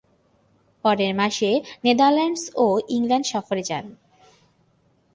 পরের 0.85 1.13
মাসে 1.15 1.51
নেদারল্যান্ডস 1.85 2.43
ও 2.55 2.65
ইংল্যান্ড 2.95 3.25
সফরে 3.31 3.63
যান। 3.69 3.85